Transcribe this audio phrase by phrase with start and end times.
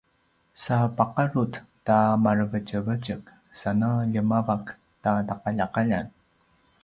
[0.63, 1.53] sa paqarut
[1.85, 3.23] ta marevetjevetjek
[3.59, 4.65] sana ljemavak
[5.03, 6.07] ta taqaljaqaljan